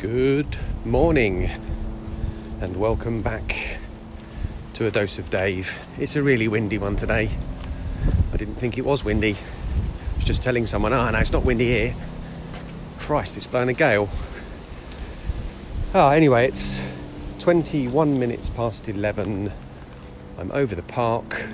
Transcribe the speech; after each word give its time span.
Good 0.00 0.56
morning 0.84 1.50
and 2.60 2.76
welcome 2.76 3.20
back 3.20 3.78
to 4.74 4.86
a 4.86 4.92
dose 4.92 5.18
of 5.18 5.28
Dave. 5.28 5.84
It's 5.98 6.14
a 6.14 6.22
really 6.22 6.46
windy 6.46 6.78
one 6.78 6.94
today. 6.94 7.30
I 8.32 8.36
didn't 8.36 8.54
think 8.54 8.78
it 8.78 8.84
was 8.84 9.02
windy. 9.02 9.34
I 9.34 10.16
was 10.16 10.24
just 10.24 10.40
telling 10.40 10.66
someone, 10.66 10.92
ah, 10.92 11.08
oh, 11.08 11.10
no, 11.10 11.18
it's 11.18 11.32
not 11.32 11.44
windy 11.44 11.66
here. 11.66 11.96
Christ, 13.00 13.36
it's 13.36 13.48
blowing 13.48 13.68
a 13.68 13.74
gale. 13.74 14.08
Ah, 15.92 16.12
anyway, 16.12 16.46
it's 16.46 16.84
21 17.40 18.20
minutes 18.20 18.48
past 18.50 18.88
11. 18.88 19.52
I'm 20.38 20.52
over 20.52 20.76
the 20.76 20.82
park. 20.82 21.44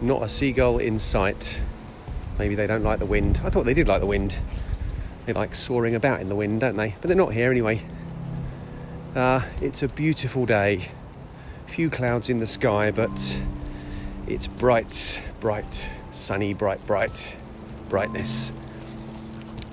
Not 0.00 0.22
a 0.22 0.28
seagull 0.28 0.78
in 0.78 1.00
sight. 1.00 1.60
Maybe 2.38 2.54
they 2.54 2.66
don't 2.66 2.82
like 2.82 2.98
the 2.98 3.06
wind. 3.06 3.40
I 3.44 3.50
thought 3.50 3.64
they 3.64 3.74
did 3.74 3.88
like 3.88 4.00
the 4.00 4.06
wind. 4.06 4.38
They 5.26 5.32
like 5.32 5.54
soaring 5.54 5.94
about 5.94 6.20
in 6.20 6.28
the 6.28 6.34
wind, 6.34 6.60
don't 6.60 6.76
they? 6.76 6.94
But 7.00 7.08
they're 7.08 7.16
not 7.16 7.32
here 7.32 7.50
anyway. 7.50 7.82
Uh, 9.14 9.42
it's 9.60 9.82
a 9.82 9.88
beautiful 9.88 10.44
day. 10.44 10.90
Few 11.66 11.88
clouds 11.90 12.28
in 12.28 12.38
the 12.38 12.46
sky, 12.46 12.90
but 12.90 13.40
it's 14.26 14.46
bright, 14.46 15.22
bright, 15.40 15.90
sunny, 16.10 16.52
bright, 16.52 16.84
bright 16.86 17.36
brightness. 17.88 18.52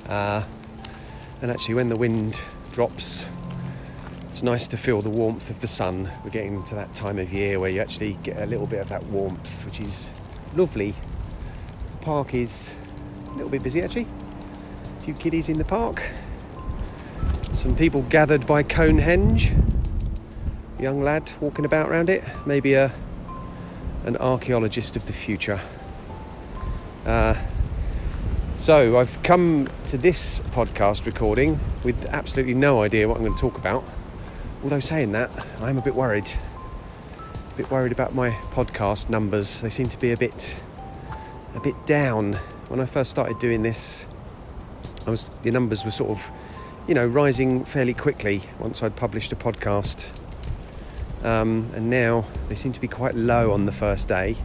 Uh, 0.08 0.44
and 1.42 1.50
actually, 1.50 1.76
when 1.76 1.90
the 1.90 1.96
wind 1.96 2.40
drops, 2.72 3.28
it's 4.30 4.44
nice 4.44 4.68
to 4.68 4.78
feel 4.78 5.02
the 5.02 5.10
warmth 5.10 5.50
of 5.50 5.60
the 5.62 5.68
sun. 5.68 6.10
We're 6.24 6.30
getting 6.30 6.64
to 6.66 6.76
that 6.76 6.94
time 6.94 7.18
of 7.18 7.34
year 7.34 7.60
where 7.60 7.70
you 7.70 7.82
actually 7.82 8.14
get 8.24 8.42
a 8.42 8.46
little 8.46 8.68
bit 8.68 8.80
of 8.80 8.90
that 8.90 9.04
warmth, 9.08 9.66
which 9.66 9.80
is 9.80 10.10
lovely. 10.56 10.94
Park 12.02 12.34
is 12.34 12.72
a 13.28 13.34
little 13.34 13.50
bit 13.50 13.62
busy 13.62 13.82
actually. 13.82 14.08
A 14.98 15.02
few 15.02 15.14
kiddies 15.14 15.50
in 15.50 15.58
the 15.58 15.66
park. 15.66 16.02
Some 17.54 17.76
people 17.76 18.02
gathered 18.04 18.48
by 18.48 18.64
Conehenge. 18.64 19.52
Young 20.80 21.04
lad 21.04 21.32
walking 21.40 21.64
about 21.64 21.90
around 21.90 22.10
it. 22.10 22.24
Maybe 22.46 22.74
a 22.74 22.92
an 24.04 24.18
archaeologist 24.18 24.96
of 24.96 25.06
the 25.06 25.14
future. 25.14 25.62
Uh, 27.06 27.36
so 28.58 28.98
I've 28.98 29.22
come 29.22 29.70
to 29.88 29.98
this 29.98 30.40
podcast 30.52 31.06
recording 31.06 31.60
with 31.84 32.06
absolutely 32.08 32.56
no 32.56 32.82
idea 32.82 33.08
what 33.08 33.18
I'm 33.18 33.24
going 33.24 33.36
to 33.36 33.40
talk 33.40 33.58
about. 33.58 33.84
Although 34.64 34.80
saying 34.80 35.12
that, 35.12 35.32
I'm 35.60 35.78
a 35.78 35.82
bit 35.82 35.96
worried. 35.96 36.32
A 37.54 37.58
bit 37.58 37.70
worried 37.70 37.92
about 37.92 38.16
my 38.16 38.32
podcast 38.52 39.10
numbers. 39.10 39.62
They 39.62 39.70
seem 39.70 39.88
to 39.90 40.00
be 40.00 40.12
a 40.12 40.18
bit 40.18 40.62
a 41.56 41.60
bit 41.60 41.86
down. 41.86 42.34
When 42.70 42.80
I 42.80 42.86
first 42.86 43.12
started 43.12 43.40
doing 43.40 43.62
this, 43.64 44.08
I 45.06 45.10
was 45.10 45.30
the 45.44 45.52
numbers 45.52 45.84
were 45.84 45.92
sort 45.92 46.12
of, 46.12 46.32
you 46.88 46.94
know, 46.94 47.06
rising 47.06 47.66
fairly 47.66 47.94
quickly 47.94 48.44
once 48.60 48.82
I'd 48.84 48.96
published 48.96 49.32
a 49.32 49.36
podcast. 49.36 50.10
Um, 51.24 51.70
and 51.76 51.90
now 51.90 52.26
they 52.50 52.56
seem 52.56 52.72
to 52.72 52.82
be 52.82 52.88
quite 52.88 53.16
low 53.16 53.52
on 53.52 53.66
the 53.66 53.72
first 53.72 54.08
day. 54.08 54.36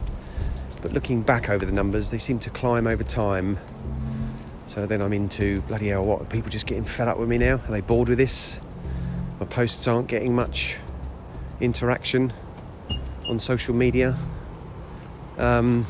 But 0.81 0.93
looking 0.93 1.23
back 1.23 1.49
over 1.49 1.65
the 1.65 1.71
numbers, 1.71 2.11
they 2.11 2.17
seem 2.17 2.39
to 2.39 2.49
climb 2.49 2.85
over 2.85 3.03
time. 3.03 3.57
So 4.67 4.85
then 4.85 5.01
I'm 5.01 5.13
into 5.13 5.61
bloody 5.61 5.87
hell, 5.87 6.05
what? 6.05 6.21
Are 6.21 6.25
people 6.25 6.51
just 6.51 6.67
getting 6.67 6.83
fed 6.83 7.07
up 7.07 7.17
with 7.17 7.29
me 7.29 7.37
now? 7.37 7.55
Are 7.55 7.71
they 7.71 7.81
bored 7.81 8.09
with 8.09 8.17
this? 8.17 8.61
My 9.39 9.45
posts 9.45 9.87
aren't 9.87 10.07
getting 10.07 10.35
much 10.35 10.77
interaction 11.59 12.33
on 13.27 13.39
social 13.39 13.73
media. 13.73 14.17
Um, 15.37 15.85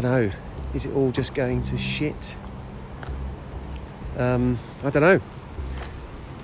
don't 0.00 0.10
know. 0.10 0.30
Is 0.74 0.86
it 0.86 0.92
all 0.92 1.12
just 1.12 1.34
going 1.34 1.62
to 1.64 1.78
shit? 1.78 2.36
Um, 4.18 4.58
I 4.82 4.90
don't 4.90 5.02
know. 5.02 5.20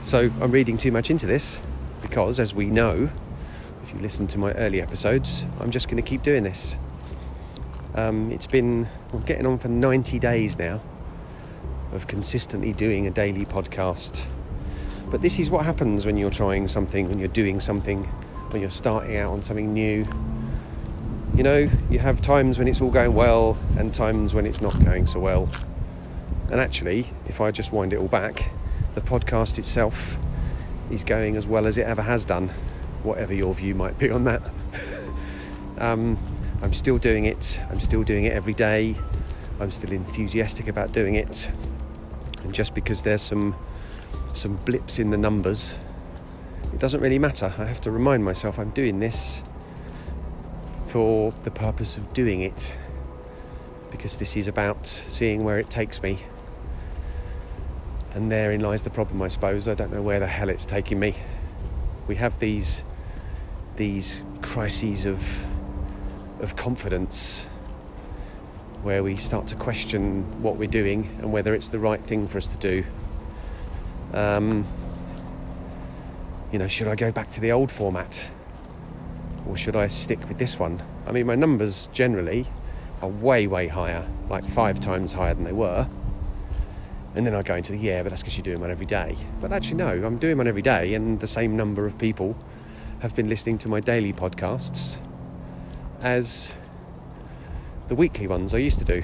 So 0.02 0.30
I'm 0.40 0.52
reading 0.52 0.76
too 0.76 0.92
much 0.92 1.10
into 1.10 1.26
this 1.26 1.60
because, 2.00 2.38
as 2.38 2.54
we 2.54 2.66
know, 2.66 3.10
if 3.82 3.92
you 3.92 3.98
listen 4.00 4.28
to 4.28 4.38
my 4.38 4.52
early 4.52 4.80
episodes, 4.80 5.44
I'm 5.58 5.72
just 5.72 5.88
going 5.88 6.00
to 6.00 6.08
keep 6.08 6.22
doing 6.22 6.44
this. 6.44 6.78
Um, 7.96 8.30
it's 8.30 8.46
been 8.46 8.88
getting 9.26 9.46
on 9.46 9.58
for 9.58 9.66
90 9.66 10.20
days 10.20 10.56
now 10.56 10.80
of 11.92 12.06
consistently 12.06 12.72
doing 12.72 13.08
a 13.08 13.10
daily 13.10 13.44
podcast. 13.44 14.26
But 15.10 15.22
this 15.22 15.40
is 15.40 15.50
what 15.50 15.64
happens 15.64 16.06
when 16.06 16.16
you're 16.16 16.30
trying 16.30 16.68
something, 16.68 17.08
when 17.08 17.18
you're 17.18 17.26
doing 17.26 17.58
something, 17.58 18.04
when 18.50 18.60
you're 18.60 18.70
starting 18.70 19.16
out 19.16 19.32
on 19.32 19.42
something 19.42 19.72
new. 19.72 20.06
You 21.40 21.44
know, 21.44 21.70
you 21.88 21.98
have 22.00 22.20
times 22.20 22.58
when 22.58 22.68
it's 22.68 22.82
all 22.82 22.90
going 22.90 23.14
well 23.14 23.56
and 23.78 23.94
times 23.94 24.34
when 24.34 24.44
it's 24.44 24.60
not 24.60 24.78
going 24.84 25.06
so 25.06 25.20
well. 25.20 25.48
And 26.50 26.60
actually, 26.60 27.06
if 27.28 27.40
I 27.40 27.50
just 27.50 27.72
wind 27.72 27.94
it 27.94 27.96
all 27.96 28.08
back, 28.08 28.50
the 28.92 29.00
podcast 29.00 29.58
itself 29.58 30.18
is 30.90 31.02
going 31.02 31.36
as 31.36 31.46
well 31.46 31.66
as 31.66 31.78
it 31.78 31.86
ever 31.86 32.02
has 32.02 32.26
done, 32.26 32.50
whatever 33.04 33.32
your 33.32 33.54
view 33.54 33.74
might 33.74 33.98
be 33.98 34.10
on 34.10 34.24
that. 34.24 34.50
um, 35.78 36.18
I'm 36.60 36.74
still 36.74 36.98
doing 36.98 37.24
it, 37.24 37.62
I'm 37.70 37.80
still 37.80 38.02
doing 38.02 38.24
it 38.24 38.34
every 38.34 38.52
day, 38.52 38.94
I'm 39.60 39.70
still 39.70 39.92
enthusiastic 39.92 40.68
about 40.68 40.92
doing 40.92 41.14
it. 41.14 41.50
And 42.42 42.52
just 42.52 42.74
because 42.74 43.02
there's 43.02 43.22
some 43.22 43.56
some 44.34 44.56
blips 44.56 44.98
in 44.98 45.08
the 45.08 45.16
numbers, 45.16 45.78
it 46.74 46.80
doesn't 46.80 47.00
really 47.00 47.18
matter. 47.18 47.54
I 47.56 47.64
have 47.64 47.80
to 47.80 47.90
remind 47.90 48.26
myself 48.26 48.58
I'm 48.58 48.72
doing 48.72 49.00
this 49.00 49.42
for 50.90 51.32
the 51.44 51.50
purpose 51.52 51.96
of 51.96 52.12
doing 52.12 52.40
it 52.40 52.74
because 53.92 54.16
this 54.16 54.36
is 54.36 54.48
about 54.48 54.84
seeing 54.84 55.44
where 55.44 55.60
it 55.60 55.70
takes 55.70 56.02
me. 56.02 56.18
And 58.12 58.30
therein 58.30 58.60
lies 58.60 58.82
the 58.82 58.90
problem, 58.90 59.22
I 59.22 59.28
suppose. 59.28 59.68
I 59.68 59.74
don't 59.74 59.92
know 59.92 60.02
where 60.02 60.18
the 60.18 60.26
hell 60.26 60.48
it's 60.48 60.66
taking 60.66 60.98
me. 60.98 61.14
We 62.08 62.16
have 62.16 62.40
these 62.40 62.82
these 63.76 64.24
crises 64.42 65.06
of 65.06 65.46
of 66.40 66.56
confidence 66.56 67.46
where 68.82 69.04
we 69.04 69.16
start 69.16 69.46
to 69.46 69.54
question 69.54 70.42
what 70.42 70.56
we're 70.56 70.68
doing 70.68 71.16
and 71.18 71.32
whether 71.32 71.54
it's 71.54 71.68
the 71.68 71.78
right 71.78 72.00
thing 72.00 72.26
for 72.26 72.38
us 72.38 72.48
to 72.48 72.58
do. 72.58 72.84
Um, 74.12 74.64
you 76.50 76.58
know, 76.58 76.66
should 76.66 76.88
I 76.88 76.96
go 76.96 77.12
back 77.12 77.30
to 77.30 77.40
the 77.40 77.52
old 77.52 77.70
format 77.70 78.28
or 79.46 79.56
should 79.56 79.76
I 79.76 79.86
stick 79.86 80.26
with 80.28 80.38
this 80.38 80.58
one? 80.58 80.82
I 81.06 81.12
mean, 81.12 81.26
my 81.26 81.34
numbers 81.34 81.88
generally 81.92 82.46
are 83.02 83.08
way, 83.08 83.46
way 83.46 83.68
higher, 83.68 84.06
like 84.28 84.44
five 84.44 84.80
times 84.80 85.12
higher 85.12 85.34
than 85.34 85.44
they 85.44 85.52
were. 85.52 85.88
And 87.14 87.26
then 87.26 87.34
I 87.34 87.42
go 87.42 87.56
into 87.56 87.72
the 87.72 87.78
yeah, 87.78 88.02
but 88.02 88.10
that's 88.10 88.22
because 88.22 88.36
you're 88.36 88.44
doing 88.44 88.60
one 88.60 88.70
every 88.70 88.86
day. 88.86 89.16
But 89.40 89.52
actually, 89.52 89.78
no, 89.78 89.88
I'm 89.88 90.18
doing 90.18 90.36
one 90.36 90.46
every 90.46 90.62
day, 90.62 90.94
and 90.94 91.18
the 91.18 91.26
same 91.26 91.56
number 91.56 91.86
of 91.86 91.98
people 91.98 92.36
have 93.00 93.16
been 93.16 93.28
listening 93.28 93.58
to 93.58 93.68
my 93.68 93.80
daily 93.80 94.12
podcasts 94.12 94.98
as 96.02 96.54
the 97.88 97.94
weekly 97.94 98.26
ones 98.26 98.54
I 98.54 98.58
used 98.58 98.78
to 98.78 98.84
do. 98.84 99.02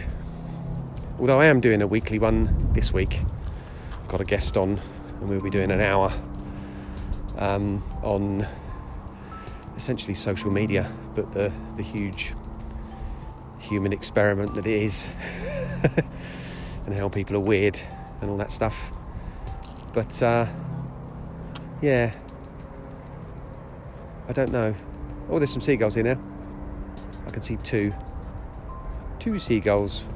Although 1.19 1.41
I 1.41 1.47
am 1.47 1.61
doing 1.61 1.83
a 1.83 1.87
weekly 1.87 2.19
one 2.19 2.73
this 2.75 2.93
week, 2.93 3.21
I've 3.93 4.09
got 4.09 4.21
a 4.21 4.25
guest 4.25 4.57
on, 4.57 4.79
and 5.21 5.29
we'll 5.29 5.41
be 5.41 5.51
doing 5.51 5.73
an 5.73 5.81
hour 5.81 6.13
um, 7.39 7.83
on 8.03 8.47
essentially 9.77 10.15
social 10.15 10.51
media, 10.51 10.91
but 11.15 11.31
the, 11.33 11.53
the 11.77 11.83
huge 11.83 12.35
human 13.59 13.93
experiment 13.93 14.55
that 14.55 14.67
it 14.67 14.83
is, 14.83 15.09
and 16.87 16.99
how 16.99 17.09
people 17.09 17.37
are 17.37 17.41
weird 17.41 17.79
and 18.21 18.31
all 18.31 18.37
that 18.37 18.53
stuff. 18.53 18.93
But 19.93 20.23
uh, 20.23 20.47
yeah, 21.81 22.15
I 24.29 24.33
don't 24.33 24.53
know. 24.53 24.75
Oh, 25.29 25.39
there's 25.39 25.53
some 25.53 25.63
seagulls 25.63 25.95
here 25.95 26.05
now. 26.05 26.21
I 27.27 27.31
can 27.31 27.43
see 27.43 27.57
two. 27.57 27.93
Two 29.19 29.39
seagulls. 29.39 30.07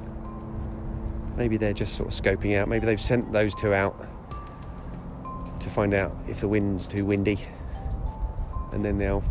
Maybe 1.36 1.56
they're 1.56 1.72
just 1.72 1.94
sort 1.94 2.12
of 2.12 2.20
scoping 2.20 2.56
out. 2.58 2.68
Maybe 2.68 2.86
they've 2.86 3.00
sent 3.00 3.32
those 3.32 3.54
two 3.54 3.72
out 3.72 4.06
to 5.60 5.68
find 5.68 5.94
out 5.94 6.16
if 6.28 6.40
the 6.40 6.48
wind's 6.48 6.86
too 6.86 7.04
windy. 7.04 7.38
And 8.72 8.84
then 8.84 8.98
they'll 8.98 9.24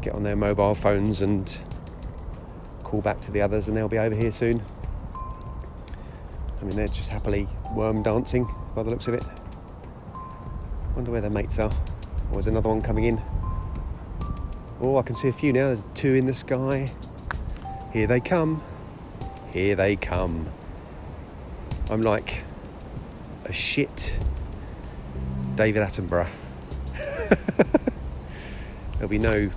get 0.00 0.14
on 0.14 0.22
their 0.22 0.36
mobile 0.36 0.74
phones 0.74 1.22
and 1.22 1.58
call 2.82 3.00
back 3.00 3.20
to 3.22 3.30
the 3.30 3.40
others, 3.40 3.68
and 3.68 3.76
they'll 3.76 3.88
be 3.88 3.98
over 3.98 4.14
here 4.14 4.32
soon. 4.32 4.62
I 6.60 6.64
mean, 6.64 6.76
they're 6.76 6.88
just 6.88 7.10
happily 7.10 7.48
worm 7.74 8.02
dancing 8.02 8.46
by 8.74 8.82
the 8.82 8.90
looks 8.90 9.08
of 9.08 9.14
it. 9.14 9.24
Wonder 10.94 11.10
where 11.10 11.20
their 11.20 11.30
mates 11.30 11.58
are. 11.58 11.70
Oh, 11.72 12.34
or 12.34 12.38
is 12.38 12.46
another 12.46 12.68
one 12.68 12.82
coming 12.82 13.04
in? 13.04 13.22
Oh, 14.80 14.98
I 14.98 15.02
can 15.02 15.14
see 15.14 15.28
a 15.28 15.32
few 15.32 15.52
now. 15.52 15.66
There's 15.66 15.84
two 15.94 16.14
in 16.14 16.26
the 16.26 16.34
sky. 16.34 16.88
Here 17.92 18.06
they 18.06 18.20
come. 18.20 18.62
Here 19.52 19.74
they 19.74 19.96
come. 19.96 20.46
I'm 21.90 22.02
like 22.02 22.44
a 23.44 23.52
shit 23.52 24.18
David 25.56 25.82
Attenborough. 25.82 26.28
There'll 28.94 29.08
be 29.08 29.18
no 29.18 29.50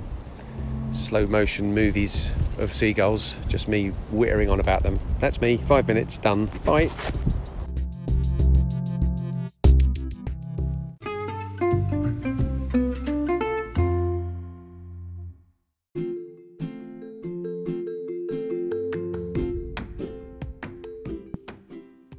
slow 0.94 1.28
motion 1.28 1.74
movies 1.74 2.32
of 2.60 2.74
seagulls, 2.74 3.38
just 3.48 3.68
me 3.68 3.90
whittering 4.12 4.50
on 4.50 4.60
about 4.60 4.84
them. 4.84 5.00
That's 5.20 5.42
me, 5.42 5.58
five 5.58 5.88
minutes, 5.88 6.18
done. 6.18 6.46
Bye. 6.64 6.90